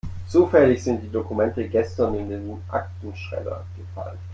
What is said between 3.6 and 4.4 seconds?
gefallen.